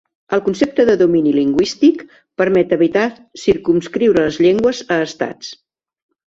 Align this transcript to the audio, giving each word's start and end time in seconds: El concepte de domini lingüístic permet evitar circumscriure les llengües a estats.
El 0.35 0.39
concepte 0.45 0.85
de 0.89 0.95
domini 1.01 1.33
lingüístic 1.35 2.01
permet 2.43 2.75
evitar 2.79 3.05
circumscriure 3.45 4.27
les 4.27 4.43
llengües 4.47 4.85
a 4.97 5.01
estats. 5.07 5.57